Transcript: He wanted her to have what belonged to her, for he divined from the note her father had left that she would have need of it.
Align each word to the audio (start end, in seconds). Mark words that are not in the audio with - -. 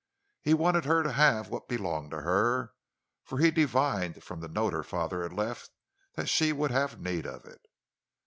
He 0.41 0.55
wanted 0.55 0.85
her 0.85 1.03
to 1.03 1.11
have 1.11 1.49
what 1.49 1.67
belonged 1.67 2.09
to 2.09 2.21
her, 2.21 2.73
for 3.23 3.37
he 3.37 3.51
divined 3.51 4.23
from 4.23 4.39
the 4.39 4.47
note 4.47 4.73
her 4.73 4.81
father 4.81 5.21
had 5.21 5.31
left 5.31 5.69
that 6.15 6.25
she 6.27 6.51
would 6.51 6.71
have 6.71 6.99
need 6.99 7.27
of 7.27 7.45
it. 7.45 7.67